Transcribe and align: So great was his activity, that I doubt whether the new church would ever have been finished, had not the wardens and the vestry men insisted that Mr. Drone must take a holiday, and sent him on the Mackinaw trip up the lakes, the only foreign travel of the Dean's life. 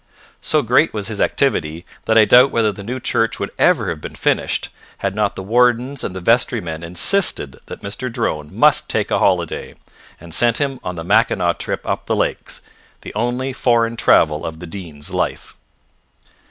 So 0.41 0.63
great 0.63 0.95
was 0.95 1.09
his 1.09 1.21
activity, 1.21 1.85
that 2.05 2.17
I 2.17 2.25
doubt 2.25 2.49
whether 2.49 2.71
the 2.71 2.81
new 2.81 2.99
church 2.99 3.39
would 3.39 3.51
ever 3.59 3.89
have 3.89 4.01
been 4.01 4.15
finished, 4.15 4.69
had 4.97 5.13
not 5.13 5.35
the 5.35 5.43
wardens 5.43 6.03
and 6.03 6.15
the 6.15 6.19
vestry 6.19 6.59
men 6.59 6.81
insisted 6.81 7.59
that 7.67 7.83
Mr. 7.83 8.11
Drone 8.11 8.49
must 8.51 8.89
take 8.89 9.11
a 9.11 9.19
holiday, 9.19 9.75
and 10.19 10.33
sent 10.33 10.57
him 10.57 10.79
on 10.83 10.95
the 10.95 11.03
Mackinaw 11.03 11.53
trip 11.53 11.87
up 11.87 12.07
the 12.07 12.15
lakes, 12.15 12.61
the 13.01 13.13
only 13.13 13.53
foreign 13.53 13.95
travel 13.95 14.43
of 14.43 14.59
the 14.59 14.65
Dean's 14.65 15.11
life. 15.11 15.55